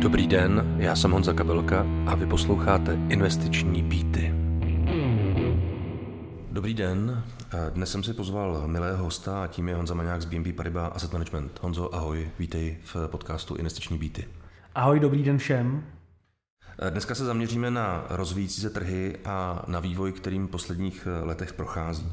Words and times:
Dobrý 0.00 0.26
den, 0.26 0.76
já 0.78 0.96
jsem 0.96 1.10
Honza 1.10 1.32
Kabelka 1.32 1.86
a 2.06 2.14
vy 2.14 2.26
posloucháte 2.26 2.98
Investiční 3.08 3.82
býty. 3.82 4.34
Dobrý 6.50 6.74
den, 6.74 7.24
dnes 7.70 7.90
jsem 7.90 8.02
si 8.02 8.14
pozval 8.14 8.62
milého 8.66 9.04
hosta 9.04 9.44
a 9.44 9.46
tím 9.46 9.68
je 9.68 9.74
Honza 9.74 9.94
Maňák 9.94 10.22
z 10.22 10.24
BNB 10.24 10.56
Paribas 10.56 10.92
Asset 10.94 11.12
Management. 11.12 11.58
Honzo, 11.62 11.94
ahoj, 11.94 12.30
vítej 12.38 12.76
v 12.84 12.96
podcastu 13.06 13.54
Investiční 13.54 13.98
býty. 13.98 14.28
Ahoj, 14.74 15.00
dobrý 15.00 15.22
den 15.22 15.38
všem. 15.38 15.84
Dneska 16.90 17.14
se 17.14 17.24
zaměříme 17.24 17.70
na 17.70 18.04
rozvíjící 18.10 18.60
se 18.60 18.70
trhy 18.70 19.16
a 19.24 19.64
na 19.66 19.80
vývoj, 19.80 20.12
kterým 20.12 20.46
v 20.46 20.50
posledních 20.50 21.08
letech 21.22 21.52
prochází. 21.52 22.12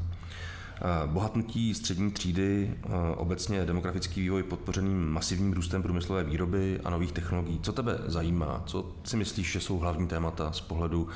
Bohatnutí 1.06 1.74
střední 1.74 2.10
třídy, 2.10 2.74
obecně 3.16 3.66
demografický 3.66 4.20
vývoj 4.20 4.42
podpořeným 4.42 5.08
masivním 5.08 5.52
růstem 5.52 5.82
průmyslové 5.82 6.24
výroby 6.24 6.80
a 6.84 6.90
nových 6.90 7.12
technologií. 7.12 7.60
Co 7.62 7.72
tebe 7.72 7.98
zajímá? 8.06 8.62
Co 8.66 8.86
si 9.04 9.16
myslíš, 9.16 9.52
že 9.52 9.60
jsou 9.60 9.78
hlavní 9.78 10.06
témata 10.06 10.52
z 10.52 10.60
pohledu 10.60 11.08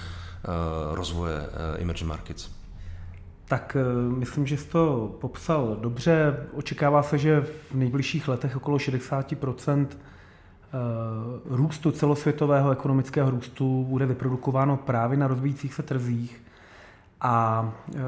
rozvoje 0.90 1.46
emerging 1.78 2.08
markets? 2.08 2.50
Tak 3.44 3.76
myslím, 4.16 4.46
že 4.46 4.56
jsi 4.56 4.68
to 4.68 5.14
popsal 5.20 5.76
dobře. 5.80 6.36
Očekává 6.52 7.02
se, 7.02 7.18
že 7.18 7.40
v 7.70 7.74
nejbližších 7.74 8.28
letech 8.28 8.56
okolo 8.56 8.76
60% 8.76 9.86
růstu 11.44 11.90
celosvětového 11.90 12.70
ekonomického 12.70 13.30
růstu 13.30 13.84
bude 13.88 14.06
vyprodukováno 14.06 14.76
právě 14.76 15.18
na 15.18 15.26
rozvíjících 15.26 15.74
se 15.74 15.82
trzích 15.82 16.42
a 17.22 17.68
e, 17.94 18.00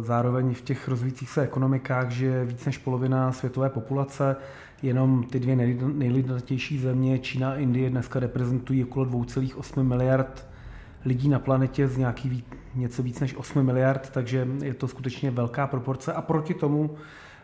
zároveň 0.00 0.54
v 0.54 0.60
těch 0.60 0.88
rozvíjících 0.88 1.30
se 1.30 1.42
ekonomikách 1.42 2.10
že 2.10 2.44
víc 2.44 2.64
než 2.64 2.78
polovina 2.78 3.32
světové 3.32 3.70
populace. 3.70 4.36
Jenom 4.82 5.24
ty 5.24 5.40
dvě 5.40 5.56
nejlidnatější 5.92 6.78
země, 6.78 7.18
Čína 7.18 7.50
a 7.50 7.54
Indie, 7.54 7.90
dneska 7.90 8.20
reprezentují 8.20 8.84
okolo 8.84 9.06
2,8 9.06 9.82
miliard 9.82 10.46
lidí 11.04 11.28
na 11.28 11.38
planetě 11.38 11.88
z 11.88 11.96
nějaký 11.96 12.44
něco 12.74 13.02
víc 13.02 13.20
než 13.20 13.36
8 13.36 13.62
miliard, 13.62 14.10
takže 14.10 14.48
je 14.62 14.74
to 14.74 14.88
skutečně 14.88 15.30
velká 15.30 15.66
proporce. 15.66 16.12
A 16.12 16.22
proti 16.22 16.54
tomu 16.54 16.96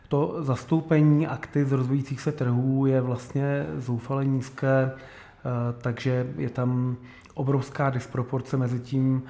to 0.09 0.37
zastoupení 0.41 1.27
aktiv 1.27 1.69
z 1.69 1.73
rozvíjících 1.73 2.21
se 2.21 2.33
trhů 2.33 2.87
je 2.87 3.01
vlastně 3.01 3.67
zoufale 3.77 4.25
nízké, 4.25 4.83
e, 4.83 4.93
takže 5.83 6.27
je 6.37 6.51
tam 6.51 6.97
obrovská 7.35 7.91
disproporce 7.91 8.57
mezi 8.57 8.81
tím, 8.81 9.23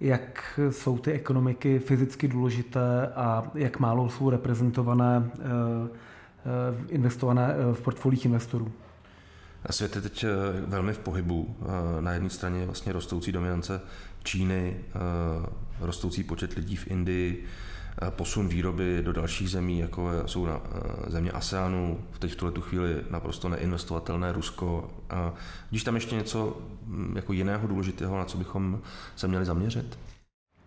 jak 0.00 0.60
jsou 0.70 0.98
ty 0.98 1.12
ekonomiky 1.12 1.78
fyzicky 1.78 2.28
důležité 2.28 3.08
a 3.14 3.50
jak 3.54 3.78
málo 3.78 4.10
jsou 4.10 4.30
reprezentované, 4.30 5.30
eh, 5.38 5.42
eh, 5.44 6.84
investované 6.88 7.54
eh, 7.54 7.74
v 7.74 7.80
portfolích 7.80 8.24
investorů. 8.24 8.72
Svět 9.70 9.96
je 9.96 10.02
teď 10.02 10.24
velmi 10.66 10.92
v 10.92 10.98
pohybu. 10.98 11.56
Na 12.00 12.12
jedné 12.12 12.30
straně 12.30 12.64
vlastně 12.64 12.92
rostoucí 12.92 13.32
dominance 13.32 13.80
Číny, 14.22 14.76
rostoucí 15.80 16.22
počet 16.22 16.52
lidí 16.52 16.76
v 16.76 16.90
Indii, 16.90 17.44
posun 18.10 18.48
výroby 18.48 19.02
do 19.02 19.12
dalších 19.12 19.50
zemí, 19.50 19.78
jako 19.78 20.10
jsou 20.26 20.46
na 20.46 20.60
země 21.06 21.30
ASEANu, 21.30 21.98
teď 22.18 22.32
v 22.32 22.36
tuhle 22.36 22.52
chvíli 22.60 22.96
naprosto 23.10 23.48
neinvestovatelné 23.48 24.32
Rusko. 24.32 24.90
Když 25.70 25.84
tam 25.84 25.94
ještě 25.94 26.16
něco 26.16 26.58
mm, 26.86 27.12
jako 27.16 27.32
jiného 27.32 27.68
důležitého, 27.68 28.18
na 28.18 28.24
co 28.24 28.38
bychom 28.38 28.80
se 29.16 29.28
měli 29.28 29.44
zaměřit? 29.44 29.98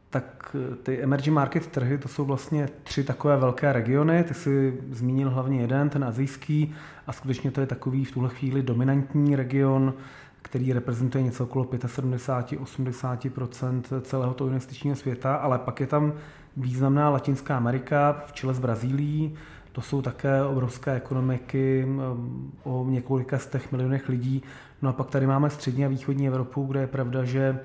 Tak 0.10 0.56
eh, 0.72 0.76
ty 0.76 1.04
emerging 1.04 1.36
market 1.36 1.68
trhy, 1.68 1.98
to 1.98 2.08
jsou 2.08 2.26
vlastně 2.26 2.70
tři 2.84 3.04
takové 3.04 3.38
velké 3.38 3.74
regiony. 3.74 4.24
Ty 4.24 4.34
si 4.34 4.78
zmínil 4.92 5.30
hlavně 5.30 5.62
jeden, 5.62 5.90
ten 5.90 6.04
azijský, 6.04 6.76
a 7.08 7.14
skutečně 7.14 7.52
to 7.52 7.62
je 7.62 7.68
takový 7.68 8.06
v 8.06 8.12
tuhle 8.12 8.30
chvíli 8.30 8.64
dominantní 8.64 9.36
region, 9.36 9.94
který 10.48 10.74
reprezentuje 10.74 11.24
něco 11.24 11.44
okolo 11.44 11.66
75-80% 11.66 14.02
celého 14.02 14.34
toho 14.34 14.48
investičního 14.48 14.96
světa, 14.96 15.36
ale 15.36 15.60
pak 15.60 15.80
je 15.80 15.88
tam 15.88 16.14
významná 16.58 17.10
Latinská 17.10 17.58
Amerika 17.58 18.24
v 18.28 18.34
čele 18.34 18.54
s 18.54 18.60
Brazílií. 18.60 19.36
To 19.72 19.82
jsou 19.82 20.02
také 20.02 20.44
obrovské 20.44 20.94
ekonomiky 20.94 21.88
o 22.64 22.86
několika 22.90 23.40
z 23.40 23.48
těch 23.48 23.72
milionech 23.72 24.10
lidí. 24.10 24.44
No 24.82 24.90
a 24.90 24.94
pak 24.94 25.10
tady 25.10 25.28
máme 25.28 25.50
střední 25.50 25.86
a 25.86 25.88
východní 25.88 26.28
Evropu, 26.28 26.66
kde 26.66 26.80
je 26.80 26.88
pravda, 26.88 27.24
že 27.24 27.60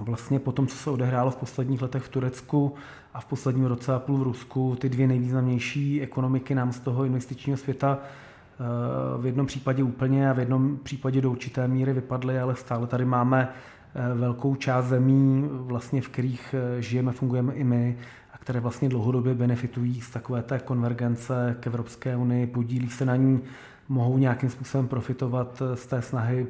vlastně 0.00 0.38
po 0.38 0.52
tom, 0.52 0.66
co 0.66 0.76
se 0.76 0.90
odehrálo 0.90 1.30
v 1.30 1.36
posledních 1.36 1.82
letech 1.82 2.02
v 2.02 2.08
Turecku 2.08 2.74
a 3.14 3.20
v 3.20 3.24
posledním 3.24 3.64
roce 3.64 3.94
a 3.94 3.98
půl 3.98 4.18
v 4.18 4.22
Rusku, 4.22 4.76
ty 4.80 4.88
dvě 4.88 5.06
nejvýznamnější 5.06 6.02
ekonomiky 6.02 6.54
nám 6.54 6.72
z 6.72 6.80
toho 6.80 7.04
investičního 7.04 7.58
světa 7.58 7.98
eh, 8.02 8.06
v 9.18 9.26
jednom 9.26 9.46
případě 9.46 9.82
úplně 9.82 10.30
a 10.30 10.32
v 10.32 10.38
jednom 10.38 10.78
případě 10.82 11.20
do 11.20 11.30
určité 11.30 11.68
míry 11.68 11.92
vypadly, 11.92 12.38
ale 12.38 12.56
stále 12.56 12.86
tady 12.86 13.04
máme 13.04 13.48
eh, 13.94 14.14
velkou 14.14 14.54
část 14.54 14.86
zemí, 14.86 15.48
vlastně 15.50 16.02
v 16.02 16.08
kterých 16.08 16.54
eh, 16.54 16.82
žijeme, 16.82 17.12
fungujeme 17.12 17.54
i 17.54 17.64
my 17.64 17.98
a 18.32 18.38
které 18.38 18.60
vlastně 18.60 18.88
dlouhodobě 18.88 19.34
benefitují 19.34 20.00
z 20.00 20.10
takové 20.10 20.42
té 20.42 20.58
konvergence 20.58 21.56
k 21.60 21.66
Evropské 21.66 22.16
unii, 22.16 22.46
podílí 22.46 22.90
se 22.90 23.04
na 23.04 23.16
ní, 23.16 23.40
mohou 23.88 24.18
nějakým 24.18 24.50
způsobem 24.50 24.88
profitovat 24.88 25.62
z 25.74 25.86
té 25.86 26.02
snahy 26.02 26.46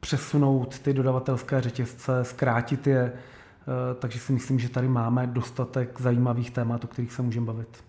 přesunout 0.00 0.78
ty 0.78 0.92
dodavatelské 0.92 1.60
řetězce, 1.60 2.24
zkrátit 2.24 2.86
je, 2.86 3.12
eh, 3.12 3.94
takže 3.98 4.18
si 4.18 4.32
myslím, 4.32 4.58
že 4.58 4.68
tady 4.68 4.88
máme 4.88 5.26
dostatek 5.26 6.00
zajímavých 6.00 6.50
témat, 6.50 6.84
o 6.84 6.86
kterých 6.86 7.12
se 7.12 7.22
můžeme 7.22 7.46
bavit. 7.46 7.84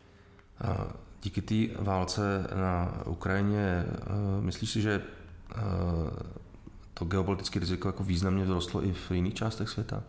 Díky 1.23 1.41
té 1.41 1.83
válce 1.83 2.47
na 2.55 2.93
Ukrajině, 3.05 3.85
eh, 3.87 4.41
myslíš 4.41 4.69
si, 4.69 4.81
že 4.81 5.01
eh, 5.01 5.59
to 6.93 7.05
geopolitické 7.05 7.59
riziko 7.59 7.87
jako 7.87 8.03
významně 8.03 8.43
vzrostlo 8.43 8.85
i 8.85 8.93
v 8.93 9.11
jiných 9.11 9.33
částech 9.33 9.69
světa? 9.69 10.03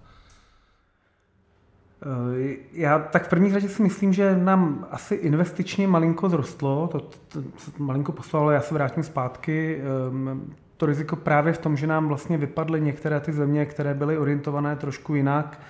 Já 2.73 2.99
tak 2.99 3.27
v 3.27 3.29
první 3.29 3.53
řadě 3.53 3.69
si 3.69 3.83
myslím, 3.83 4.13
že 4.13 4.37
nám 4.37 4.87
asi 4.91 5.15
investičně 5.15 5.89
malinko 5.89 6.29
zrostlo, 6.29 6.89
to, 6.93 7.01
to, 7.01 7.43
to 7.43 7.43
malinko 7.79 8.13
poslalo, 8.13 8.51
já 8.51 8.61
se 8.61 8.75
vrátím 8.75 9.03
zpátky. 9.03 9.83
Ehm, 10.09 10.55
to 10.77 10.87
riziko 10.87 11.17
právě 11.17 11.53
v 11.53 11.59
tom, 11.59 11.77
že 11.77 11.87
nám 11.87 12.09
vlastně 12.09 12.39
vypadly 12.39 12.81
některé 12.81 13.21
ty 13.21 13.33
země, 13.33 13.67
které 13.67 13.95
byly 13.95 14.19
orientované 14.19 14.77
trošku 14.77 15.15
jinak 15.15 15.61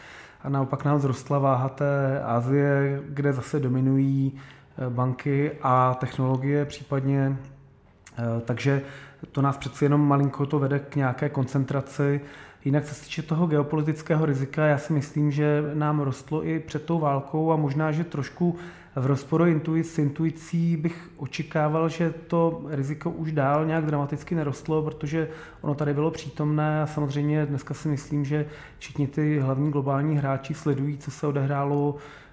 a 0.43 0.48
naopak 0.48 0.84
nám 0.84 1.00
zrostla 1.00 1.38
váha 1.38 1.69
té 1.69 2.22
Asie, 2.22 3.03
kde 3.09 3.32
zase 3.32 3.60
dominují 3.60 4.32
eh, 4.37 4.41
banky 4.89 5.50
a 5.62 5.94
technologie 5.94 6.65
případně. 6.65 7.37
Eh, 8.19 8.41
takže 8.44 8.83
to 9.33 9.43
nás 9.43 9.56
přeci 9.56 9.84
jenom 9.84 10.09
malinko 10.09 10.47
to 10.47 10.59
vede 10.59 10.78
k 10.78 10.97
nějaké 10.97 11.28
koncentraci. 11.28 12.21
Jinak 12.65 12.84
se 12.84 13.05
týče 13.05 13.22
toho 13.22 13.47
geopolitického 13.47 14.27
rizika, 14.27 14.66
já 14.66 14.78
si 14.78 14.93
myslím, 14.93 15.31
že 15.31 15.62
nám 15.75 16.00
rostlo 16.00 16.47
i 16.47 16.61
před 16.61 16.84
tou 16.84 16.99
válkou 16.99 17.53
a 17.53 17.56
možná, 17.56 17.93
že 17.93 18.05
trošku 18.05 18.56
v 18.97 19.06
rozporu 19.06 19.44
s 19.83 19.99
intuicí 19.99 20.77
bych 20.77 21.10
očekával, 21.16 21.89
že 21.89 22.15
to 22.27 22.62
riziko 22.69 23.10
už 23.10 23.33
dál 23.33 23.66
nějak 23.66 23.87
dramaticky 23.87 24.34
nerostlo, 24.34 24.83
protože 24.83 25.28
ono 25.60 25.75
tady 25.75 25.95
bylo 25.95 26.10
přítomné 26.10 26.83
a 26.83 26.87
samozřejmě 26.87 27.47
dneska 27.47 27.75
si 27.75 27.89
myslím, 27.89 28.25
že 28.25 28.47
všichni 28.78 29.06
ty 29.06 29.39
hlavní 29.39 29.71
globální 29.71 30.16
hráči 30.16 30.55
sledují, 30.55 30.99
co 30.99 31.10
se 31.10 31.27
odehrálo 31.27 31.97
eh, 31.97 32.28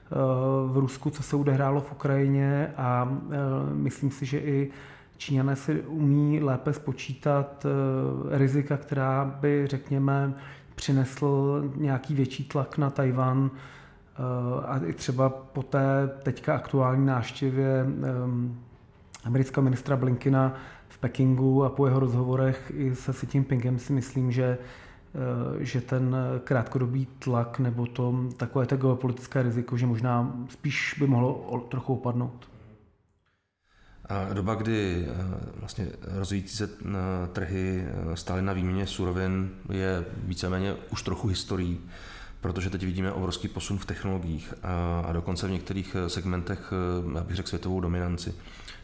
v 0.67 0.77
Rusku, 0.77 1.09
co 1.09 1.23
se 1.23 1.35
odehrálo 1.35 1.81
v 1.81 1.91
Ukrajině 1.91 2.73
a 2.77 3.17
eh, 3.31 3.37
myslím 3.73 4.11
si, 4.11 4.25
že 4.25 4.39
i 4.39 4.71
Číňané 5.17 5.55
si 5.55 5.81
umí 5.81 6.43
lépe 6.43 6.73
spočítat 6.73 7.65
eh, 7.65 8.37
rizika, 8.37 8.77
která 8.77 9.25
by, 9.25 9.67
řekněme, 9.67 10.33
přinesl 10.75 11.63
nějaký 11.75 12.13
větší 12.15 12.43
tlak 12.43 12.77
na 12.77 12.89
Tajvan, 12.89 13.51
Eh, 14.19 14.65
a 14.65 14.77
i 14.85 14.93
třeba 14.93 15.29
po 15.29 15.63
té 15.63 16.09
teďka 16.23 16.55
aktuální 16.55 17.05
náštěvě 17.05 17.85
amerického 19.23 19.63
ministra 19.63 19.95
Blinkina 19.95 20.53
v 20.87 20.97
Pekingu 20.97 21.63
a 21.63 21.69
po 21.69 21.87
jeho 21.87 21.99
rozhovorech 21.99 22.71
i 22.75 22.95
se 22.95 23.13
Xi 23.13 23.27
Jinpingem 23.33 23.79
si 23.79 23.93
myslím, 23.93 24.31
že 24.31 24.43
eh, 24.43 24.84
že 25.59 25.81
ten 25.81 26.15
krátkodobý 26.43 27.07
tlak 27.19 27.59
nebo 27.59 27.85
to 27.85 28.29
takové 28.37 28.65
to 28.65 28.77
geopolitické 28.77 29.43
riziko, 29.43 29.77
že 29.77 29.85
možná 29.85 30.33
spíš 30.49 30.95
by 30.99 31.07
mohlo 31.07 31.65
trochu 31.69 31.93
opadnout. 31.93 32.49
A 34.09 34.33
doba, 34.33 34.55
kdy 34.55 35.07
eh, 35.07 35.13
vlastně 35.55 35.87
rozvíjící 36.03 36.57
se 36.57 36.69
trhy 37.33 37.87
stály 38.13 38.41
na 38.41 38.53
výměně 38.53 38.87
surovin, 38.87 39.49
je 39.69 40.05
víceméně 40.25 40.75
už 40.91 41.03
trochu 41.03 41.27
historií 41.27 41.81
protože 42.45 42.69
teď 42.69 42.85
vidíme 42.85 43.11
obrovský 43.11 43.47
posun 43.47 43.77
v 43.77 43.85
technologiích 43.85 44.53
a, 44.63 44.99
a 45.07 45.13
dokonce 45.13 45.47
v 45.47 45.51
některých 45.51 45.95
eh, 45.95 46.09
segmentech, 46.09 46.73
eh, 46.73 47.17
já 47.17 47.23
bych 47.23 47.35
řekl, 47.35 47.49
světovou 47.49 47.79
dominanci. 47.79 48.35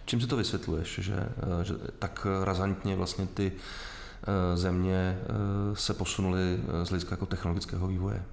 Čím 0.05 0.21
si 0.21 0.27
to 0.27 0.37
vysvětluješ, 0.37 0.99
že, 1.01 1.15
eh, 1.15 1.63
že 1.63 1.73
tak 1.99 2.27
razantně 2.43 2.95
vlastně 2.95 3.27
ty 3.33 3.51
země 4.55 5.17
se 5.73 5.93
posunuly 5.93 6.59
z 6.83 6.89
hlediska 6.89 7.13
jako 7.13 7.25
technologického 7.25 7.87
vývoje? 7.87 8.23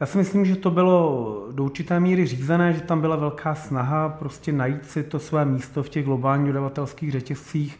Já 0.00 0.06
si 0.06 0.18
myslím, 0.18 0.44
že 0.44 0.56
to 0.56 0.70
bylo 0.70 1.46
do 1.52 1.64
určité 1.64 2.00
míry 2.00 2.26
řízené, 2.26 2.72
že 2.72 2.80
tam 2.80 3.00
byla 3.00 3.16
velká 3.16 3.54
snaha 3.54 4.08
prostě 4.08 4.52
najít 4.52 4.90
si 4.90 5.02
to 5.02 5.18
své 5.18 5.44
místo 5.44 5.82
v 5.82 5.88
těch 5.88 6.04
globálních 6.04 6.46
dodavatelských 6.46 7.12
řetězcích. 7.12 7.78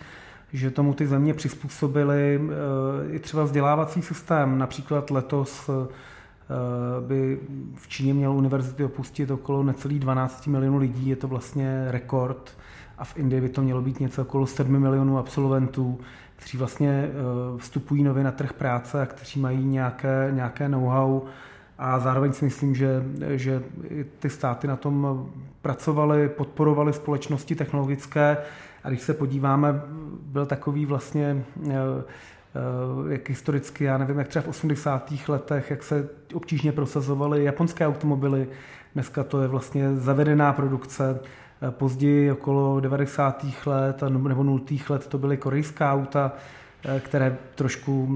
že 0.53 0.71
tomu 0.71 0.95
ty 0.95 1.07
země 1.07 1.35
přizpůsobily 1.35 2.41
i 3.11 3.19
třeba 3.19 3.45
vzdělávací 3.45 4.03
systém. 4.03 4.59
Například 4.59 5.11
letos 5.11 5.71
by 7.07 7.41
v 7.75 7.89
Číně 7.89 8.15
mělo 8.15 8.35
univerzity 8.35 8.85
opustit 8.85 9.31
okolo 9.31 9.63
necelých 9.63 10.01
12 10.01 10.47
milionů 10.47 10.79
lidí, 10.79 11.09
je 11.09 11.17
to 11.17 11.29
vlastně 11.29 11.87
rekord 11.89 12.57
a 12.99 13.05
v 13.05 13.17
Indii 13.17 13.41
by 13.41 13.49
to 13.49 13.63
mělo 13.63 13.83
být 13.83 14.01
něco 14.01 14.23
okolo 14.23 14.47
7 14.47 14.79
milionů 14.79 15.19
absolventů, 15.19 16.01
kteří 16.41 16.59
vlastně 16.59 17.05
eh, 17.05 17.13
vstupují 17.59 18.05
nově 18.05 18.25
na 18.25 18.31
trh 18.31 18.53
práce 18.53 19.03
a 19.03 19.07
kteří 19.07 19.41
mají 19.41 19.65
nějaké, 19.65 20.29
nějaké 20.31 20.69
know-how. 20.69 21.21
A 21.79 21.99
zároveň 21.99 22.33
si 22.33 22.45
myslím, 22.45 22.75
že, 22.75 23.03
že 23.29 23.63
ty 24.19 24.31
státy 24.31 24.67
na 24.67 24.77
tom 24.77 25.27
pracovaly, 25.63 26.29
podporovaly 26.29 26.93
společnosti 26.93 27.55
technologické. 27.55 28.37
A 28.85 28.89
když 28.89 29.01
se 29.01 29.15
podíváme, 29.15 29.83
byl 30.23 30.47
takový 30.47 30.87
vlastně 30.87 31.45
eh, 31.69 31.71
eh, 31.71 33.13
jak 33.13 33.29
historicky, 33.29 33.85
já 33.85 33.99
nevím, 33.99 34.19
jak 34.19 34.29
třeba 34.29 34.43
v 34.43 34.49
80. 34.49 35.13
letech, 35.29 35.71
jak 35.71 35.83
se 35.83 36.09
obtížně 36.35 36.73
prosazovaly 36.73 37.45
japonské 37.45 37.87
automobily, 37.87 38.49
dneska 38.95 39.25
to 39.25 39.43
je 39.43 39.49
vlastně 39.49 39.97
zavedená 39.97 40.53
produkce, 40.53 41.21
Později 41.71 42.33
okolo 42.33 42.81
90. 42.81 43.47
let 43.67 44.03
nebo 44.09 44.43
0. 44.43 44.61
let 44.89 45.07
to 45.07 45.19
byly 45.19 45.37
korejská 45.37 45.93
auta, 45.93 46.33
eh, 46.85 47.01
které 47.01 47.39
trošku 47.55 48.09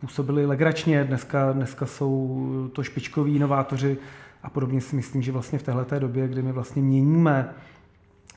působily 0.00 0.46
legračně. 0.46 1.04
Dneska, 1.04 1.52
dneska 1.52 1.86
jsou 1.86 2.70
to 2.72 2.82
špičkoví 2.82 3.36
inovátoři 3.36 3.98
a 4.42 4.50
podobně 4.50 4.80
si 4.80 4.96
myslím, 4.96 5.22
že 5.22 5.32
vlastně 5.32 5.58
v 5.58 5.62
této 5.62 5.98
době, 5.98 6.28
kdy 6.28 6.42
my 6.42 6.52
vlastně 6.52 6.82
měníme 6.82 7.48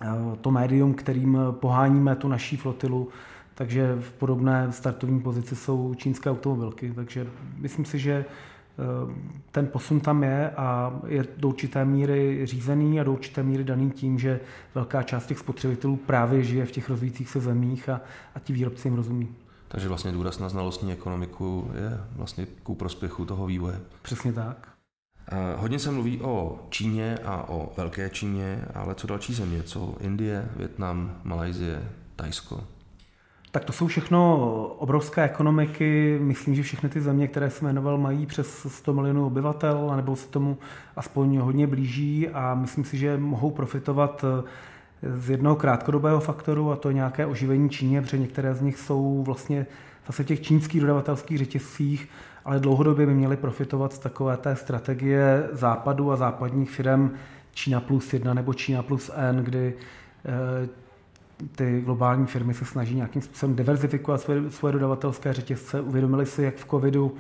eh, 0.02 0.08
to 0.42 0.52
médium, 0.52 0.94
kterým 0.94 1.38
poháníme 1.52 2.16
tu 2.16 2.28
naší 2.28 2.58
flotilu, 2.58 3.10
takže 3.56 3.98
v 4.00 4.12
podobné 4.14 4.72
startovní 4.72 5.20
pozici 5.20 5.56
jsou 5.56 5.94
čínské 5.94 6.30
automobilky. 6.30 6.92
Takže 6.96 7.28
myslím 7.58 7.86
si, 7.86 8.00
že 8.00 8.26
ten 9.52 9.68
posun 9.68 10.00
tam 10.00 10.24
je 10.24 10.50
a 10.50 11.00
je 11.08 11.26
do 11.38 11.48
určité 11.48 11.86
míry 11.86 12.46
řízený 12.46 13.00
a 13.00 13.04
do 13.04 13.14
určité 13.14 13.44
míry 13.44 13.64
daný 13.64 13.92
tím, 13.92 14.20
že 14.20 14.40
velká 14.76 15.04
část 15.04 15.26
těch 15.26 15.40
spotřebitelů 15.40 15.96
právě 15.96 16.44
žije 16.44 16.66
v 16.66 16.72
těch 16.72 16.90
rozvíjících 16.90 17.30
se 17.30 17.40
zemích 17.40 17.90
a, 17.90 18.02
a 18.36 18.40
ti 18.40 18.54
výrobci 18.54 18.88
jim 18.88 18.96
rozumí. 18.96 19.36
Takže 19.68 19.88
vlastně 19.88 20.12
důraz 20.12 20.40
na 20.40 20.50
znalostní 20.50 20.92
ekonomiku 20.92 21.72
je 21.76 22.00
vlastně 22.16 22.48
ku 22.64 22.76
prospěchu 22.76 23.26
toho 23.26 23.46
vývoje. 23.46 23.80
Přesně 24.02 24.34
tak. 24.34 24.68
Eh, 25.32 25.56
hodně 25.58 25.80
se 25.80 25.92
mluví 25.92 26.22
o 26.22 26.60
Číně 26.70 27.18
a 27.26 27.50
o 27.50 27.74
Velké 27.78 28.10
Číně, 28.10 28.66
ale 28.74 28.96
co 28.96 29.08
další 29.08 29.34
země? 29.34 29.64
Co 29.64 29.96
Indie, 30.00 30.50
Větnam, 30.56 31.20
Malajzie, 31.24 31.84
Tajsko? 32.16 32.64
Tak 33.52 33.66
to 33.66 33.74
jsou 33.74 33.88
všechno 33.88 34.38
obrovské 34.78 35.24
ekonomiky. 35.24 36.20
Myslím, 36.22 36.56
že 36.56 36.64
všechny 36.64 36.90
ty 36.90 37.02
země, 37.02 37.28
které 37.28 37.50
jsem 37.50 37.68
jmenoval, 37.68 37.98
mají 37.98 38.26
přes 38.26 38.68
100 38.74 38.94
milionů 38.94 39.26
obyvatel, 39.26 39.94
nebo 39.96 40.16
se 40.16 40.28
tomu 40.28 40.58
aspoň 40.96 41.38
hodně 41.38 41.68
blíží 41.68 42.30
a 42.30 42.56
myslím 42.56 42.84
si, 42.84 42.98
že 42.98 43.18
mohou 43.18 43.52
profitovat 43.52 44.26
eh, 44.28 44.44
z 45.16 45.30
jednoho 45.30 45.56
krátkodobého 45.56 46.20
faktoru 46.20 46.72
a 46.72 46.76
to 46.76 46.90
je 46.90 46.94
nějaké 46.94 47.26
oživení 47.26 47.70
Číně, 47.70 48.02
protože 48.02 48.18
některé 48.18 48.56
z 48.56 48.62
nich 48.62 48.78
jsou 48.78 49.24
vlastně 49.24 49.66
zase 50.08 50.24
v 50.24 50.28
těch 50.28 50.42
čínských 50.42 50.82
dodavatelských 50.82 51.38
řetězcích, 51.38 52.10
ale 52.46 52.60
dlouhodobě 52.60 53.06
by 53.06 53.14
měly 53.14 53.38
profitovat 53.38 53.94
z 53.94 54.00
takové 54.00 54.38
té 54.38 54.56
strategie 54.56 55.50
západu 55.52 56.12
a 56.12 56.16
západních 56.16 56.72
firm 56.72 57.12
Čína 57.54 57.80
plus 57.80 58.14
jedna 58.14 58.34
nebo 58.34 58.54
Čína 58.54 58.84
plus 58.84 59.12
N, 59.16 59.38
kdy 59.38 59.74
eh, 60.26 60.89
ty 61.56 61.82
globální 61.82 62.26
firmy 62.26 62.54
se 62.54 62.66
snaží 62.66 62.96
nějakým 62.96 63.22
způsobem 63.22 63.56
diverzifikovat 63.56 64.22
svoje, 64.22 64.52
svoje 64.52 64.72
dodavatelské 64.72 65.34
řetězce. 65.34 65.82
Uvědomili 65.82 66.26
si, 66.26 66.44
jak 66.44 66.56
v 66.56 66.66
covidu, 66.66 67.16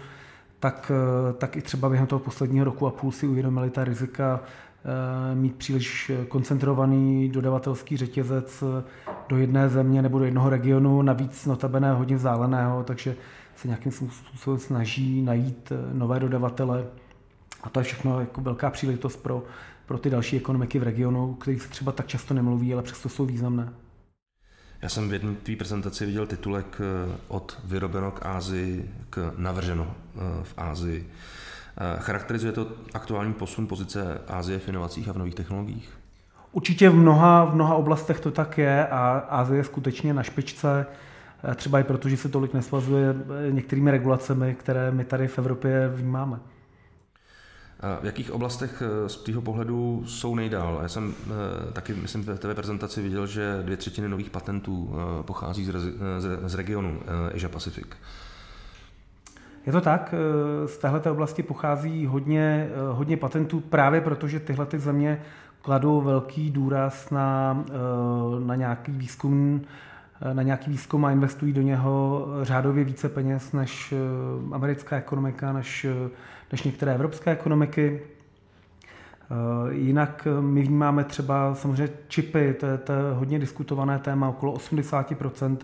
tak, 0.60 0.92
eh, 0.95 1.33
tak 1.33 1.56
i 1.57 1.62
třeba 1.62 1.89
během 1.89 2.07
toho 2.07 2.19
posledního 2.19 2.66
roku 2.66 2.88
a 2.88 2.92
půl 2.92 3.12
si 3.12 3.27
uvědomili 3.27 3.69
ta 3.69 3.83
rizika 3.83 4.39
eh, 4.42 5.36
mít 5.36 5.56
příliš 5.56 6.12
koncentrovaný 6.27 7.30
dodavatelský 7.30 7.98
řetězec 7.98 8.63
eh, 8.63 8.83
do 9.30 9.38
jedné 9.38 9.69
země 9.69 10.01
nebo 10.01 10.19
do 10.19 10.25
jednoho 10.25 10.50
regionu, 10.50 11.01
navíc 11.01 11.45
notabene 11.45 11.94
hodně 11.94 12.16
vzdáleného, 12.16 12.83
takže 12.83 13.16
se 13.56 13.68
nějakým 13.68 13.92
způsobem 13.92 14.60
snaží 14.60 15.21
najít 15.21 15.71
nové 15.94 16.19
dodavatele. 16.19 16.86
A 17.63 17.69
to 17.69 17.80
je 17.80 17.83
všechno 17.83 18.19
jako 18.19 18.42
velká 18.42 18.69
příležitost 18.69 19.16
pro, 19.18 19.44
pro 19.86 19.98
ty 19.98 20.10
další 20.10 20.38
ekonomiky 20.38 20.80
v 20.80 20.83
regionu, 20.83 21.33
kterých 21.33 21.62
se 21.62 21.69
třeba 21.69 21.92
tak 21.92 22.07
často 22.07 22.33
nemluví, 22.33 22.74
ale 22.74 22.83
přesto 22.83 23.10
jsou 23.10 23.25
významné. 23.25 23.74
Já 24.81 24.90
jsem 24.90 25.10
v 25.10 25.14
jedné 25.14 25.36
tvý 25.36 25.56
prezentaci 25.56 26.06
viděl 26.06 26.28
titulek 26.28 26.81
eh, 26.81 27.18
od 27.28 27.60
vyrobeno 27.64 28.12
k 28.12 28.26
Ázii 28.26 28.90
k 29.10 29.34
navrženo 29.38 29.88
eh, 29.88 30.20
v 30.44 30.54
Ázii. 30.58 31.10
Eh, 31.78 31.98
charakterizuje 32.00 32.52
to 32.52 32.68
aktuální 32.94 33.34
posun 33.34 33.68
pozice 33.68 34.22
Ázie 34.28 34.60
v 34.60 34.70
inovacích 34.70 35.10
a 35.10 35.14
v 35.14 35.18
nových 35.18 35.36
technologiích? 35.36 36.00
Určitě 36.52 36.90
v 36.90 36.96
mnoha, 36.96 37.46
v 37.46 37.56
mnoha 37.56 37.76
oblastech 37.76 38.20
to 38.20 38.31
tak 38.31 38.58
je 38.58 38.88
a 38.88 39.26
Ázie 39.30 39.60
je 39.60 39.64
skutečně 39.64 40.14
na 40.14 40.24
špičce, 40.24 40.86
třeba 41.56 41.80
i 41.80 41.84
proto, 41.84 42.10
že 42.10 42.18
se 42.18 42.30
tolik 42.30 42.54
nesvazuje 42.54 43.16
některými 43.50 43.92
regulacemi, 43.92 44.56
které 44.56 44.92
my 44.92 45.06
tady 45.06 45.28
v 45.28 45.38
Evropě 45.38 45.90
vnímáme. 45.96 46.40
V 48.02 48.06
jakých 48.06 48.31
oblastech 48.31 48.84
eh, 48.86 49.10
z 49.10 49.18
tvého 49.18 49.42
pohledu 49.42 50.04
jsou 50.06 50.36
nejdál? 50.36 50.80
Já 50.81 50.88
jsem 50.88 51.14
eh, 51.24 51.72
taky, 51.72 51.94
myslím, 51.94 52.24
v 52.24 52.40
té 52.40 52.56
prezentaci 52.56 53.02
viděl, 53.02 53.28
že 53.28 53.60
dvě 53.62 53.78
třetiny 53.78 54.10
nových 54.10 54.30
patentů 54.30 54.92
eh, 54.94 55.24
pochází 55.24 55.66
z, 55.66 55.72
z, 56.20 56.50
z 56.50 56.56
regionu 56.56 57.00
Asia 57.36 57.50
Pacific. 57.50 57.88
Je 59.66 59.72
to 59.72 59.81
tak, 59.81 60.14
z 60.66 60.78
této 60.78 61.12
oblasti 61.12 61.44
pochází 61.44 62.06
hodně, 62.06 62.70
hodně 62.92 63.18
patentů 63.18 63.60
právě 63.60 64.02
proto, 64.02 64.28
že 64.28 64.40
tyhle 64.40 64.66
ty 64.66 64.80
země 64.80 65.22
kladou 65.62 66.02
velký 66.02 66.52
důraz 66.52 67.10
na, 67.10 67.64
na 68.40 68.56
nějaký 68.56 68.92
výzkum 68.92 69.62
na 70.33 70.44
nějaký 70.44 70.71
výzkum 70.71 71.06
a 71.06 71.12
investují 71.12 71.54
do 71.54 71.62
něho 71.62 72.27
řádově 72.42 72.83
více 72.83 73.10
peněz 73.10 73.51
než 73.51 73.94
americká 74.51 74.98
ekonomika, 74.98 75.54
než 75.54 75.86
než 76.51 76.63
některé 76.63 76.95
evropské 76.95 77.31
ekonomiky. 77.31 78.01
Eh, 79.31 79.74
jinak 79.74 80.27
eh, 80.27 80.42
my 80.42 80.62
vnímáme 80.62 81.04
třeba 81.04 81.56
samozřejmě 81.56 81.94
čipy, 82.07 82.54
to 82.59 82.66
je, 82.66 82.78
to 82.78 82.94
je 82.94 82.99
hodně 83.14 83.40
diskutované 83.40 83.99
téma, 83.99 84.30
okolo 84.30 84.54
80% 84.54 85.57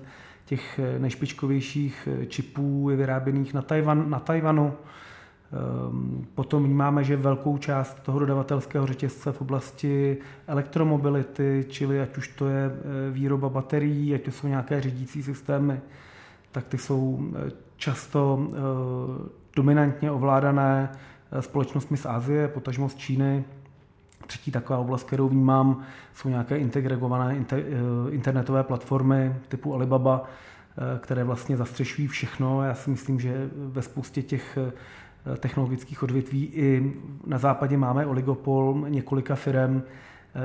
těch 0.45 0.79
eh, 0.79 0.99
nejšpičkovějších 0.99 2.07
čipů 2.27 2.89
je 2.89 2.97
vyráběných 2.97 3.53
na, 3.53 3.61
Tajvan, 3.61 4.09
na 4.09 4.19
Tajvanu. 4.19 4.73
Potom 6.35 6.63
vnímáme, 6.63 7.03
že 7.03 7.15
velkou 7.15 7.57
část 7.57 8.03
toho 8.03 8.19
dodavatelského 8.19 8.87
řetězce 8.87 9.31
v 9.31 9.41
oblasti 9.41 10.17
elektromobility, 10.47 11.65
čili 11.69 12.01
ať 12.01 12.17
už 12.17 12.27
to 12.27 12.47
je 12.47 12.71
výroba 13.11 13.49
baterií, 13.49 14.15
ať 14.15 14.21
to 14.21 14.31
jsou 14.31 14.47
nějaké 14.47 14.81
řídící 14.81 15.23
systémy, 15.23 15.79
tak 16.51 16.65
ty 16.67 16.77
jsou 16.77 17.19
často 17.77 18.47
dominantně 19.55 20.11
ovládané 20.11 20.89
eh, 21.31 21.41
společnostmi 21.41 21.97
z 21.97 22.05
Asie, 22.05 22.47
potažmo 22.47 22.89
z 22.89 22.95
Číny. 22.95 23.43
Třetí 24.27 24.51
taková 24.51 24.79
oblast, 24.79 25.03
kterou 25.03 25.29
vnímám, 25.29 25.83
jsou 26.13 26.29
nějaké 26.29 26.57
integrované 26.57 27.35
inter, 27.35 27.59
eh, 27.59 28.11
internetové 28.11 28.63
platformy 28.63 29.35
typu 29.47 29.73
Alibaba, 29.73 30.23
eh, 30.23 30.99
které 30.99 31.23
vlastně 31.23 31.57
zastřešují 31.57 32.07
všechno. 32.07 32.63
Já 32.63 32.73
si 32.73 32.89
myslím, 32.89 33.19
že 33.19 33.49
ve 33.55 33.81
spoustě 33.81 34.21
těch 34.21 34.57
technologických 35.39 36.03
odvětví 36.03 36.45
i 36.45 36.93
na 37.27 37.37
západě 37.37 37.77
máme 37.77 38.05
oligopol 38.05 38.85
několika 38.87 39.35
firm, 39.35 39.81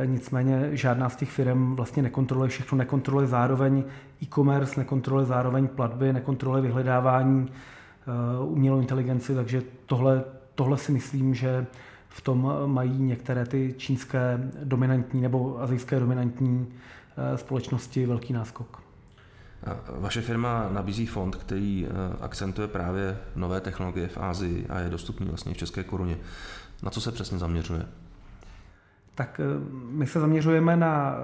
nicméně 0.05 0.69
žádná 0.73 1.09
z 1.09 1.17
těch 1.17 1.31
firm 1.31 1.77
vlastně 1.77 2.03
nekontroluje 2.03 2.49
všechno, 2.49 2.79
nekontroluje 2.79 3.27
zároveň 3.27 3.85
e-commerce, 4.23 4.81
nekontroluje 4.81 5.27
zároveň 5.27 5.69
platby, 5.69 6.13
nekontroluje 6.13 6.63
vyhledávání, 6.63 7.49
Eh, 8.11 8.45
umělou 8.45 8.81
inteligenci, 8.81 9.35
takže 9.35 9.63
tohle, 9.87 10.25
tohle 10.55 10.79
si 10.79 10.93
myslím, 10.93 11.35
že 11.35 11.67
v 12.09 12.21
tom 12.21 12.53
mají 12.67 13.03
některé 13.03 13.47
ty 13.47 13.75
čínské 13.77 14.51
dominantní 14.65 15.21
nebo 15.21 15.63
azijské 15.63 16.01
dominantní 16.01 16.69
eh, 17.17 17.39
společnosti 17.39 18.07
velký 18.07 18.33
náskok. 18.33 18.83
Vaše 19.99 20.21
firma 20.21 20.69
nabízí 20.73 21.07
fond, 21.07 21.37
který 21.37 21.87
eh, 21.87 22.17
akcentuje 22.21 22.69
právě 22.69 23.19
nové 23.37 23.61
technologie 23.61 24.09
v 24.09 24.19
Ázii 24.19 24.67
a 24.69 24.79
je 24.79 24.89
dostupný 24.89 25.27
vlastně 25.27 25.55
v 25.55 25.57
české 25.57 25.85
koruně. 25.85 26.17
Na 26.83 26.91
co 26.91 27.01
se 27.01 27.13
přesně 27.13 27.39
zaměřuje? 27.39 27.87
Tak 29.15 29.41
my 29.91 30.07
se 30.07 30.21
zaměřujeme 30.21 30.77
na 30.77 31.17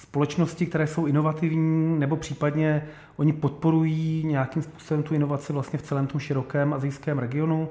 společnosti, 0.00 0.66
které 0.66 0.86
jsou 0.86 1.06
inovativní, 1.06 1.98
nebo 1.98 2.16
případně 2.16 2.86
oni 3.16 3.32
podporují 3.32 4.24
nějakým 4.26 4.62
způsobem 4.62 5.02
tu 5.02 5.14
inovaci 5.14 5.52
vlastně 5.52 5.78
v 5.78 5.82
celém 5.82 6.06
tom 6.06 6.20
širokém 6.20 6.74
azijském 6.74 7.18
regionu. 7.18 7.68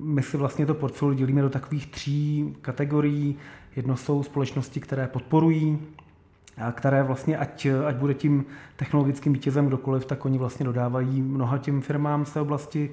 My 0.00 0.22
si 0.22 0.36
vlastně 0.36 0.66
to 0.66 0.74
portfolio 0.74 1.14
dělíme 1.14 1.42
do 1.42 1.50
takových 1.50 1.86
tří 1.86 2.54
kategorií. 2.60 3.36
Jedno 3.76 3.96
jsou 3.96 4.22
společnosti, 4.22 4.80
které 4.80 5.06
podporují 5.06 5.78
které 6.72 7.02
vlastně, 7.02 7.38
ať, 7.38 7.66
ať 7.86 7.96
bude 7.96 8.14
tím 8.14 8.44
technologickým 8.76 9.32
vítězem 9.32 9.66
kdokoliv, 9.66 10.04
tak 10.04 10.24
oni 10.24 10.38
vlastně 10.38 10.66
dodávají 10.66 11.22
mnoha 11.22 11.58
těm 11.58 11.80
firmám 11.80 12.26
z 12.26 12.32
té 12.32 12.40
oblasti. 12.40 12.90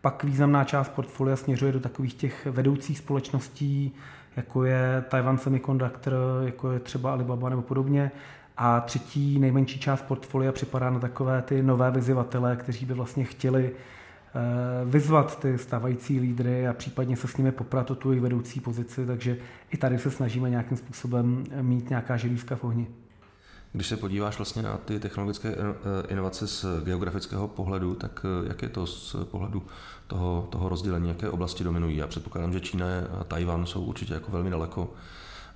Pak 0.00 0.24
významná 0.24 0.64
část 0.64 0.88
portfolia 0.88 1.36
směřuje 1.36 1.72
do 1.72 1.80
takových 1.80 2.14
těch 2.14 2.46
vedoucích 2.46 2.98
společností, 2.98 3.92
jako 4.36 4.64
je 4.64 5.04
Taiwan 5.08 5.38
Semiconductor, 5.38 6.14
jako 6.44 6.70
je 6.70 6.80
třeba 6.80 7.12
Alibaba 7.12 7.48
nebo 7.48 7.62
podobně. 7.62 8.10
A 8.56 8.80
třetí 8.80 9.38
nejmenší 9.38 9.80
část 9.80 10.02
portfolia 10.02 10.52
připadá 10.52 10.90
na 10.90 10.98
takové 10.98 11.42
ty 11.42 11.62
nové 11.62 11.90
vyzývatele, 11.90 12.56
kteří 12.56 12.86
by 12.86 12.94
vlastně 12.94 13.24
chtěli 13.24 13.70
eh, 13.74 13.99
vyzvat 14.84 15.40
ty 15.40 15.58
stávající 15.58 16.20
lídry 16.20 16.68
a 16.68 16.72
případně 16.72 17.16
se 17.16 17.28
s 17.28 17.36
nimi 17.36 17.52
poprat 17.52 17.90
o 17.90 17.94
tu 17.94 18.10
jejich 18.10 18.22
vedoucí 18.22 18.60
pozici, 18.60 19.06
takže 19.06 19.36
i 19.70 19.76
tady 19.76 19.98
se 19.98 20.10
snažíme 20.10 20.50
nějakým 20.50 20.76
způsobem 20.76 21.44
mít 21.62 21.90
nějaká 21.90 22.16
želízka 22.16 22.56
v 22.56 22.64
ohni. 22.64 22.86
Když 23.72 23.86
se 23.86 23.96
podíváš 23.96 24.38
vlastně 24.38 24.62
na 24.62 24.76
ty 24.76 25.00
technologické 25.00 25.48
eh, 25.48 25.56
inovace 26.08 26.46
z 26.46 26.64
geografického 26.84 27.48
pohledu, 27.48 27.94
tak 27.94 28.26
eh, 28.44 28.48
jak 28.48 28.62
je 28.62 28.68
to 28.68 28.86
z 28.86 29.16
pohledu 29.24 29.62
toho, 30.06 30.48
toho 30.50 30.68
rozdělení, 30.68 31.08
jaké 31.08 31.28
oblasti 31.30 31.64
dominují? 31.64 31.96
Já 31.96 32.06
předpokládám, 32.06 32.52
že 32.52 32.60
Čína 32.60 32.86
a 33.20 33.24
Tajvan 33.24 33.66
jsou 33.66 33.84
určitě 33.84 34.14
jako 34.14 34.32
velmi 34.32 34.50
daleko, 34.50 34.92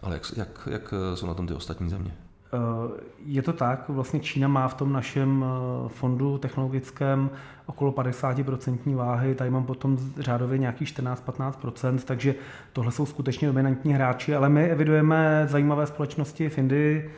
ale 0.02 0.14
jak, 0.14 0.32
jak, 0.36 0.68
jak 0.70 0.94
jsou 1.14 1.26
na 1.26 1.34
tom 1.34 1.46
ty 1.46 1.54
ostatní 1.54 1.90
země? 1.90 2.16
Eh, 2.54 3.00
je 3.26 3.42
to 3.42 3.52
tak, 3.52 3.88
vlastně 3.88 4.20
Čína 4.20 4.48
má 4.48 4.68
v 4.68 4.74
tom 4.74 4.92
našem 4.92 5.44
fondu 5.88 6.38
technologickém 6.38 7.30
okolo 7.66 7.92
50% 7.92 8.94
váhy, 8.94 9.34
tady 9.34 9.50
mám 9.50 9.64
potom 9.64 9.98
řádově 10.18 10.58
nějakých 10.58 10.88
14-15%, 10.88 12.04
takže 12.04 12.34
tohle 12.72 12.92
jsou 12.92 13.06
skutečně 13.06 13.48
dominantní 13.48 13.92
hráči, 13.92 14.34
ale 14.34 14.48
my 14.48 14.64
evidujeme 14.64 15.46
zajímavé 15.50 15.86
společnosti 15.86 16.48
v 16.48 16.58
Indii, 16.58 17.10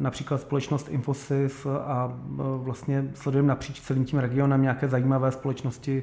například 0.00 0.40
společnost 0.40 0.88
Infosys 0.88 1.66
a 1.66 2.12
e, 2.12 2.36
vlastně 2.38 3.10
sledujeme 3.14 3.48
napříč 3.48 3.80
celým 3.80 4.04
tím 4.04 4.18
regionem 4.18 4.62
nějaké 4.62 4.88
zajímavé 4.88 5.32
společnosti, 5.32 6.02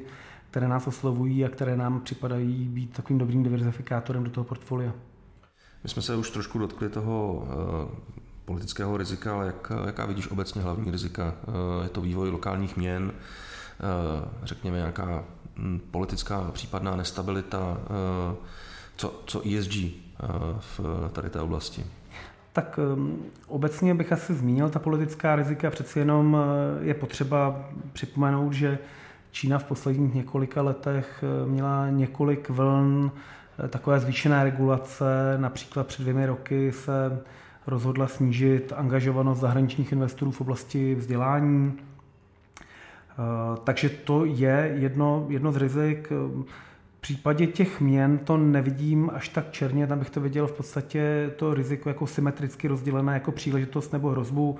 které 0.50 0.68
nás 0.68 0.86
oslovují 0.86 1.44
a 1.44 1.48
které 1.48 1.76
nám 1.76 2.00
připadají 2.00 2.68
být 2.68 2.96
takovým 2.96 3.18
dobrým 3.18 3.42
diverzifikátorem 3.42 4.24
do 4.24 4.30
toho 4.30 4.44
portfolia. 4.44 4.92
My 5.82 5.88
jsme 5.88 6.02
se 6.02 6.16
už 6.16 6.30
trošku 6.30 6.58
dotkli 6.58 6.88
toho 6.88 7.46
e, 7.48 8.12
politického 8.44 8.96
rizika, 8.96 9.34
ale 9.34 9.46
jak, 9.46 9.72
jaká 9.86 10.06
vidíš 10.06 10.30
obecně 10.30 10.62
hlavní 10.62 10.90
rizika? 10.90 11.34
E, 11.80 11.82
je 11.82 11.88
to 11.88 12.00
vývoj 12.00 12.30
lokálních 12.30 12.76
měn, 12.76 13.12
řekněme 14.42 14.76
nějaká 14.76 15.24
politická 15.90 16.50
případná 16.52 16.96
nestabilita, 16.96 17.78
co, 18.96 19.22
co 19.26 19.42
ESG 19.48 19.74
v 20.60 20.80
tady 21.12 21.30
té 21.30 21.40
oblasti? 21.40 21.86
Tak 22.52 22.78
um, 22.94 23.22
obecně 23.46 23.94
bych 23.94 24.12
asi 24.12 24.34
zmínil 24.34 24.70
ta 24.70 24.78
politická 24.78 25.36
rizika. 25.36 25.70
Přeci 25.70 25.98
jenom 25.98 26.36
je 26.80 26.94
potřeba 26.94 27.64
připomenout, 27.92 28.52
že 28.52 28.78
Čína 29.30 29.58
v 29.58 29.64
posledních 29.64 30.14
několika 30.14 30.62
letech 30.62 31.24
měla 31.46 31.90
několik 31.90 32.48
vln 32.48 33.10
takové 33.68 34.00
zvýšené 34.00 34.44
regulace. 34.44 35.04
Například 35.36 35.86
před 35.86 36.02
dvěmi 36.02 36.26
roky 36.26 36.72
se 36.72 37.22
rozhodla 37.66 38.06
snížit 38.06 38.72
angažovanost 38.76 39.40
zahraničních 39.40 39.92
investorů 39.92 40.30
v 40.30 40.40
oblasti 40.40 40.94
vzdělání. 40.94 41.72
Takže 43.64 43.88
to 43.88 44.24
je 44.24 44.74
jedno, 44.78 45.26
jedno 45.28 45.52
z 45.52 45.56
rizik 45.56 46.12
případě 47.02 47.46
těch 47.46 47.80
měn 47.80 48.18
to 48.18 48.36
nevidím 48.36 49.10
až 49.14 49.28
tak 49.28 49.50
černě, 49.50 49.86
tam 49.86 49.98
bych 49.98 50.10
to 50.10 50.20
viděl 50.20 50.46
v 50.46 50.52
podstatě 50.52 51.30
to 51.36 51.54
riziko 51.54 51.88
jako 51.88 52.06
symetricky 52.06 52.68
rozdělené 52.68 53.14
jako 53.14 53.32
příležitost 53.32 53.92
nebo 53.92 54.10
hrozbu. 54.10 54.58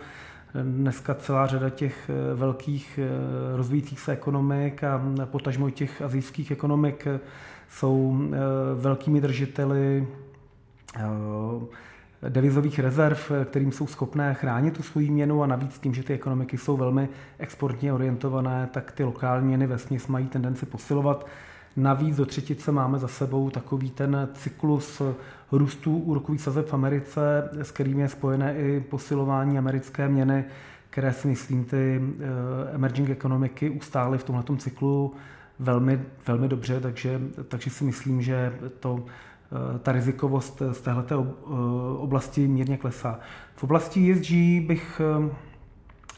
Dneska 0.62 1.14
celá 1.14 1.46
řada 1.46 1.70
těch 1.70 2.10
eh, 2.10 2.34
velkých 2.34 2.98
eh, 3.02 3.56
rozvíjících 3.56 4.00
se 4.00 4.12
ekonomik 4.12 4.84
a 4.84 5.02
potažmo 5.24 5.70
těch 5.70 6.02
azijských 6.02 6.50
ekonomik 6.50 7.06
eh, 7.06 7.20
jsou 7.68 8.18
velkými 8.74 9.20
držiteli 9.20 10.06
devizových 12.28 12.78
rezerv, 12.78 13.32
kterým 13.44 13.72
jsou 13.72 13.86
schopné 13.86 14.34
chránit 14.34 14.76
tu 14.76 14.82
svoji 14.82 15.10
měnu 15.10 15.42
a 15.42 15.46
navíc 15.46 15.78
tím, 15.78 15.94
že 15.94 16.02
ty 16.02 16.14
ekonomiky 16.14 16.58
jsou 16.58 16.76
velmi 16.76 17.08
exportně 17.38 17.92
orientované, 17.92 18.68
tak 18.72 18.92
ty 18.92 19.04
lokální 19.04 19.46
měny 19.46 19.66
ve 19.66 19.76
mají 20.08 20.26
tendenci 20.26 20.66
posilovat. 20.66 21.26
Navíc 21.76 22.16
do 22.16 22.26
třetice 22.26 22.72
máme 22.72 22.98
za 22.98 23.08
sebou 23.08 23.50
takový 23.50 23.90
ten 23.90 24.28
cyklus 24.34 25.02
růstu 25.52 25.96
úrokových 25.96 26.40
sazeb 26.40 26.68
v 26.68 26.74
Americe, 26.74 27.50
s 27.52 27.70
kterým 27.70 28.00
je 28.00 28.08
spojené 28.08 28.56
i 28.56 28.80
posilování 28.80 29.58
americké 29.58 30.08
měny, 30.08 30.44
které 30.90 31.12
si 31.12 31.28
myslím 31.28 31.64
ty 31.64 32.00
eh, 32.02 32.74
emerging 32.74 33.10
ekonomiky 33.10 33.70
ustály 33.70 34.18
v 34.18 34.24
tomhle 34.24 34.44
cyklu 34.56 35.14
velmi, 35.58 36.00
velmi 36.26 36.48
dobře, 36.48 36.80
takže, 36.80 37.20
takže 37.48 37.70
si 37.70 37.84
myslím, 37.84 38.22
že 38.22 38.52
to, 38.80 39.04
eh, 39.06 39.10
ta 39.82 39.92
rizikovost 39.92 40.62
z 40.72 40.80
této 40.80 41.26
eh, 41.26 41.98
oblasti 41.98 42.48
mírně 42.48 42.76
klesá. 42.76 43.18
V 43.54 43.64
oblasti 43.64 44.12
ESG 44.12 44.30
bych 44.66 45.00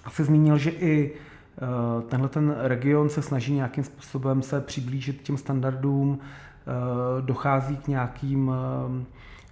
asi 0.04 0.24
zmínil, 0.24 0.58
že 0.58 0.70
i 0.70 1.12
Eh, 1.58 2.02
tenhle 2.02 2.28
ten 2.28 2.54
region 2.58 3.08
se 3.08 3.22
snaží 3.22 3.54
nějakým 3.54 3.84
způsobem 3.84 4.42
se 4.42 4.60
přiblížit 4.60 5.22
těm 5.22 5.36
standardům, 5.36 6.18
eh, 6.18 7.22
dochází 7.22 7.76
k 7.76 7.88
nějakým 7.88 8.52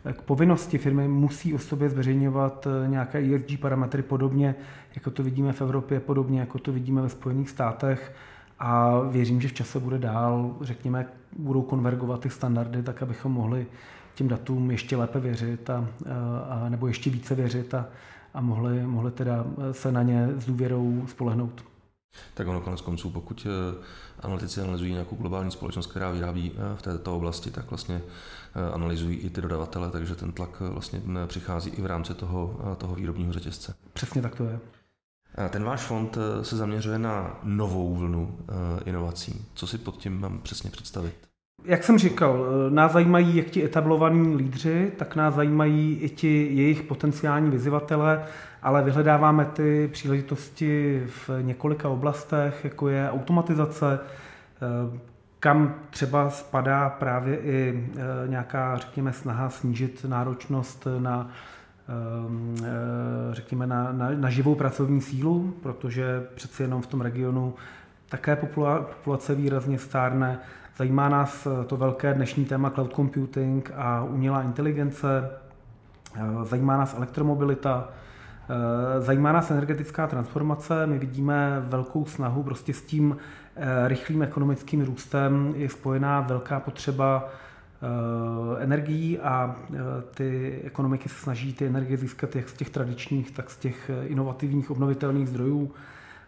eh, 0.07 0.13
k 0.13 0.23
povinnosti 0.23 0.79
firmy 0.79 1.09
musí 1.09 1.55
o 1.55 1.59
sobě 1.59 1.91
zveřejňovat 1.91 2.67
nějaké 2.87 3.19
ESG 3.19 3.61
parametry 3.61 4.03
podobně, 4.03 4.55
jako 4.95 5.11
to 5.11 5.23
vidíme 5.23 5.53
v 5.53 5.63
Evropě, 5.63 6.01
podobně 6.01 6.41
jako 6.41 6.59
to 6.59 6.73
vidíme 6.73 7.03
ve 7.03 7.09
Spojených 7.09 7.51
státech 7.51 8.13
a 8.63 9.01
věřím, 9.01 9.41
že 9.41 9.49
v 9.49 9.53
čase 9.53 9.81
bude 9.81 9.99
dál, 9.99 10.57
řekněme, 10.61 11.07
budou 11.39 11.63
konvergovat 11.63 12.21
ty 12.21 12.31
standardy, 12.31 12.83
tak 12.83 13.03
abychom 13.03 13.33
mohli 13.33 13.67
těm 14.15 14.29
datům 14.29 14.71
ještě 14.71 14.97
lépe 14.97 15.21
věřit 15.21 15.71
a, 15.71 15.89
a 16.49 16.69
nebo 16.69 16.87
ještě 16.87 17.11
více 17.11 17.35
věřit 17.35 17.75
a, 17.75 17.87
a 18.35 18.41
mohli, 18.41 18.87
mohli 18.87 19.11
teda 19.11 19.45
se 19.73 19.93
na 19.93 20.03
ně 20.03 20.29
s 20.37 20.47
důvěrou 20.47 21.05
spolehnout. 21.07 21.65
Tak 22.35 22.49
ono 22.49 22.61
konec 22.61 22.81
konců, 22.81 23.11
pokud 23.11 23.47
eh, 23.47 23.85
analytici 24.21 24.61
analyzují 24.61 24.93
nějakou 24.93 25.17
globální 25.17 25.51
společnost, 25.51 25.87
která 25.87 26.11
vyrábí 26.11 26.53
eh, 26.55 26.77
v 26.77 26.83
této 26.83 27.17
oblasti, 27.17 27.51
tak 27.51 27.71
vlastně 27.71 28.03
eh, 28.55 28.73
analyzují 28.73 29.17
i 29.17 29.31
ty 29.31 29.41
dodavatele, 29.41 29.91
takže 29.91 30.15
ten 30.15 30.33
tlak 30.33 30.61
vlastně 30.61 31.03
přichází 31.27 31.71
i 31.71 31.83
v 31.83 31.87
rámci 31.87 32.15
toho, 32.15 32.61
toho 32.79 32.95
výrobního 32.95 33.33
řetězce. 33.33 33.75
Přesně 33.93 34.23
tak 34.23 34.35
to 34.35 34.45
je. 34.45 34.61
Ten 35.51 35.65
váš 35.65 35.81
fond 35.81 36.19
se 36.43 36.57
zaměřuje 36.57 36.99
na 36.99 37.41
novou 37.43 37.95
vlnu 37.95 38.39
inovací. 38.85 39.47
Co 39.55 39.67
si 39.67 39.79
pod 39.79 39.97
tím 39.97 40.21
mám 40.21 40.39
přesně 40.39 40.71
představit? 40.71 41.15
Jak 41.65 41.85
jsem 41.85 41.99
říkal, 41.99 42.47
nás 42.69 42.93
zajímají 42.93 43.37
jak 43.37 43.47
ti 43.47 43.65
etablovaní 43.65 44.37
lídři, 44.37 44.93
tak 44.97 45.17
nás 45.17 45.35
zajímají 45.35 45.99
i 46.01 46.09
ti 46.09 46.49
jejich 46.53 46.83
potenciální 46.83 47.51
vyzývatele, 47.51 48.25
ale 48.63 48.83
vyhledáváme 48.83 49.45
ty 49.45 49.89
příležitosti 49.93 51.03
v 51.07 51.31
několika 51.43 51.89
oblastech, 51.89 52.65
jako 52.65 52.89
je 52.89 53.11
automatizace, 53.11 54.01
eh, 54.01 54.99
kam 55.41 55.75
třeba 55.91 56.31
spadá 56.31 56.91
právě 56.91 57.37
i 57.39 57.89
eh, 57.97 58.29
nějaká, 58.29 58.77
řekněme, 58.77 59.13
snaha 59.13 59.51
snížit 59.51 60.05
náročnost 60.09 60.87
na 60.99 61.31
eh, 61.31 61.33
řekněme, 63.33 63.67
na, 63.67 63.93
na, 63.93 64.11
na 64.11 64.31
živou 64.31 64.55
pracovní 64.55 65.01
sílu, 65.01 65.55
protože 65.63 66.27
přeci 66.35 66.63
jenom 66.63 66.83
v 66.83 66.87
tom 66.87 67.01
regionu 67.01 67.55
také 68.09 68.37
populace 68.37 69.35
výrazně 69.35 69.79
stárne. 69.79 70.39
Zajímá 70.77 71.09
nás 71.09 71.49
to 71.67 71.77
velké 71.77 72.15
dnešní 72.15 72.45
téma 72.45 72.71
cloud 72.71 72.93
computing 72.95 73.73
a 73.77 74.05
umělá 74.05 74.43
inteligence, 74.43 75.31
zajímá 76.45 76.77
nás 76.77 76.95
elektromobilita, 76.95 77.89
Eh, 78.53 79.01
zajímá 79.01 79.33
nás 79.33 79.51
energetická 79.51 80.07
transformace, 80.07 80.87
my 80.87 80.99
vidíme 80.99 81.63
velkou 81.65 82.05
snahu 82.05 82.43
prostě 82.43 82.75
s 82.75 82.83
tím 82.83 83.17
eh, 83.57 83.89
rychlým 83.89 84.23
ekonomickým 84.23 84.85
růstem. 84.85 85.53
Je 85.57 85.69
spojená 85.69 86.21
velká 86.21 86.61
potřeba 86.61 87.29
eh, 87.29 87.31
energií 88.59 89.19
a 89.19 89.57
ty 90.15 90.61
ekonomiky 90.65 91.09
se 91.09 91.15
snaží 91.15 91.53
ty 91.53 91.67
energie 91.67 91.97
získat 91.97 92.37
jak 92.37 92.49
z 92.49 92.53
těch 92.53 92.71
tradičních, 92.71 93.31
tak 93.31 93.51
z 93.51 93.57
těch 93.57 93.91
inovativních 94.07 94.71
obnovitelných 94.71 95.29
zdrojů. 95.29 95.71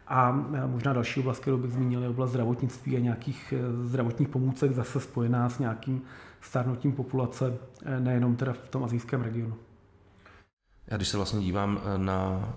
A 0.08 0.46
možná 0.66 0.92
další 0.92 1.20
oblast, 1.20 1.38
kterou 1.38 1.56
bych 1.56 1.73
zmínil, 1.73 2.02
je 2.02 2.08
oblast 2.08 2.30
zdravotnictví 2.30 2.96
a 2.96 3.00
nějakých 3.00 3.54
zdravotních 3.82 4.28
pomůcek 4.28 4.73
zase 4.73 5.00
spojená 5.00 5.49
s 5.49 5.58
nějakým 5.58 6.02
stárnutím 6.40 6.92
populace, 6.92 7.54
nejenom 7.99 8.37
teda 8.37 8.52
v 8.52 8.68
tom 8.68 8.84
azijském 8.84 9.23
regionu. 9.23 9.54
Já 10.88 10.97
když 10.97 11.09
se 11.09 11.17
vlastně 11.17 11.41
dívám 11.41 11.81
na 11.97 12.49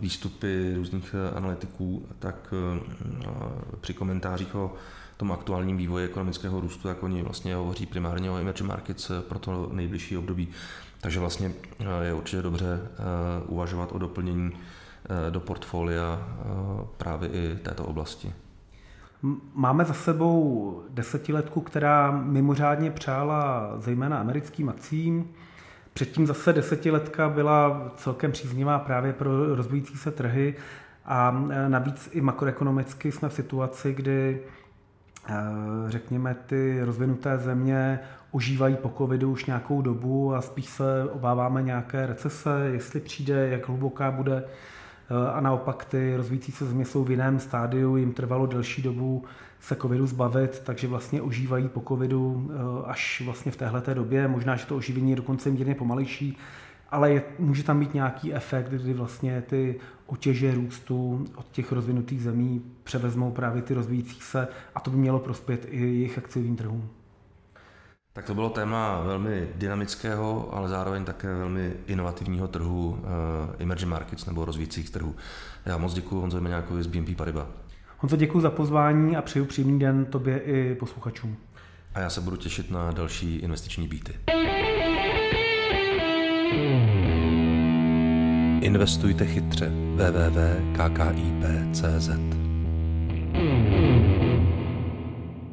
výstupy 0.00 0.74
různých 0.76 1.14
analytiků, 1.36 2.06
tak 2.18 2.54
při 3.80 3.94
komentářích 3.94 4.54
o 4.54 4.74
tom 5.16 5.32
aktuálním 5.32 5.76
vývoji 5.76 6.04
ekonomického 6.04 6.60
růstu, 6.60 6.88
jak 6.88 7.02
oni 7.02 7.22
vlastně 7.22 7.54
hovoří 7.54 7.86
primárně 7.86 8.30
o 8.30 8.38
emerging 8.38 8.68
markets 8.68 9.10
pro 9.28 9.38
to 9.38 9.68
nejbližší 9.72 10.16
období. 10.16 10.48
Takže 11.00 11.20
vlastně 11.20 11.52
je 12.02 12.14
určitě 12.14 12.42
dobře 12.42 12.80
uvažovat 13.46 13.92
o 13.92 13.98
doplnění 13.98 14.52
do 15.30 15.40
portfolia 15.40 16.28
právě 16.96 17.28
i 17.28 17.56
této 17.62 17.84
oblasti. 17.84 18.32
Máme 19.54 19.84
za 19.84 19.94
sebou 19.94 20.82
desetiletku, 20.90 21.60
která 21.60 22.10
mimořádně 22.10 22.90
přála 22.90 23.72
zejména 23.78 24.18
americkým 24.18 24.68
akcím. 24.68 25.28
Předtím 26.00 26.26
zase 26.26 26.52
desetiletka 26.52 27.28
byla 27.28 27.90
celkem 27.96 28.32
příznivá 28.32 28.78
právě 28.78 29.12
pro 29.12 29.54
rozvíjící 29.54 29.96
se 29.96 30.10
trhy 30.10 30.54
a 31.04 31.44
navíc 31.68 32.08
i 32.12 32.20
makroekonomicky 32.20 33.12
jsme 33.12 33.28
v 33.28 33.32
situaci, 33.32 33.94
kdy 33.94 34.40
eh, 35.28 35.34
řekněme 35.86 36.36
ty 36.46 36.80
rozvinuté 36.84 37.38
země 37.38 37.98
užívají 38.32 38.76
po 38.76 38.92
covidu 38.98 39.30
už 39.32 39.44
nějakou 39.44 39.82
dobu 39.82 40.34
a 40.34 40.40
spíš 40.40 40.66
se 40.66 41.04
obáváme 41.12 41.62
nějaké 41.62 42.06
recese, 42.06 42.50
jestli 42.72 43.00
přijde, 43.00 43.48
jak 43.48 43.68
hluboká 43.68 44.10
bude 44.10 44.44
a 45.32 45.40
naopak 45.40 45.84
ty 45.84 46.16
rozvíjící 46.16 46.52
se 46.52 46.66
země 46.66 46.84
jsou 46.84 47.04
v 47.04 47.10
jiném 47.10 47.40
stádiu, 47.40 47.96
jim 47.96 48.12
trvalo 48.12 48.46
delší 48.46 48.82
dobu 48.82 49.24
se 49.60 49.76
covidu 49.76 50.06
zbavit, 50.06 50.62
takže 50.64 50.88
vlastně 50.88 51.22
ožívají 51.22 51.68
po 51.68 51.80
covidu 51.80 52.50
eh, 52.50 52.56
až 52.86 53.22
vlastně 53.24 53.52
v 53.52 53.56
téhleté 53.56 53.94
době. 53.94 54.28
Možná, 54.28 54.56
že 54.56 54.66
to 54.66 54.76
oživení 54.76 55.10
je 55.10 55.16
dokonce 55.16 55.50
mírně 55.50 55.74
pomalejší, 55.74 56.36
ale 56.90 57.12
je, 57.12 57.22
může 57.38 57.62
tam 57.62 57.80
být 57.80 57.94
nějaký 57.94 58.34
efekt, 58.34 58.68
kdy 58.68 58.92
vlastně 58.92 59.42
ty 59.42 59.80
otěže 60.06 60.54
růstu 60.54 61.24
od 61.34 61.50
těch 61.50 61.72
rozvinutých 61.72 62.22
zemí 62.22 62.62
převezmou 62.84 63.30
právě 63.30 63.62
ty 63.62 63.74
rozvíjící 63.74 64.20
se 64.20 64.48
a 64.74 64.80
to 64.80 64.90
by 64.90 64.96
mělo 64.96 65.18
prospět 65.18 65.66
i 65.68 65.80
jejich 65.80 66.18
akciovým 66.18 66.56
trhům. 66.56 66.88
Tak 68.12 68.24
to 68.24 68.34
bylo 68.34 68.50
téma 68.50 69.00
velmi 69.00 69.48
dynamického, 69.56 70.54
ale 70.54 70.68
zároveň 70.68 71.04
také 71.04 71.34
velmi 71.34 71.72
inovativního 71.86 72.48
trhu 72.48 72.88
uh, 72.88 72.96
emerging 73.58 73.90
markets 73.90 74.26
nebo 74.26 74.44
rozvíjících 74.44 74.90
trhů. 74.90 75.16
Já 75.66 75.78
moc 75.78 75.94
děkuji 75.94 76.20
Honzo 76.20 76.40
Meňákovi 76.40 76.82
z 76.82 76.86
BNP 76.86 77.16
Paribas. 77.16 77.46
Honzo, 77.98 78.16
děkuji 78.16 78.40
za 78.40 78.50
pozvání 78.50 79.16
a 79.16 79.22
přeju 79.22 79.44
příjemný 79.44 79.78
den 79.78 80.04
tobě 80.04 80.38
i 80.38 80.74
posluchačům. 80.74 81.36
A 81.94 82.00
já 82.00 82.10
se 82.10 82.20
budu 82.20 82.36
těšit 82.36 82.70
na 82.70 82.90
další 82.90 83.36
investiční 83.36 83.88
býty. 83.88 84.12
Investujte 88.60 89.26
chytře. 89.26 89.72
www.kkip.cz 89.96 91.30